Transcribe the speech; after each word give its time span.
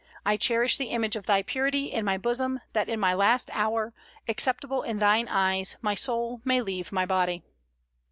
I 0.25 0.35
cherish 0.35 0.77
the 0.77 0.89
image 0.89 1.15
of 1.15 1.27
thy 1.27 1.43
purity 1.43 1.91
in 1.91 2.03
my 2.05 2.17
bosom, 2.17 2.59
that 2.73 2.89
in 2.89 2.99
my 2.99 3.13
last 3.13 3.51
hour, 3.53 3.93
acceptable 4.27 4.81
in 4.81 4.97
thine 4.97 5.27
eyes, 5.27 5.77
my 5.83 5.93
soul 5.93 6.41
may 6.43 6.59
leave 6.59 6.91
my 6.91 7.05
body." 7.05 7.43